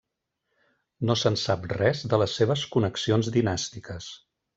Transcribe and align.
No 1.09 1.15
se'n 1.23 1.35
sap 1.41 1.67
res 1.73 2.01
de 2.13 2.19
les 2.21 2.33
seves 2.39 2.63
connexions 2.77 3.31
dinàstiques. 3.37 4.09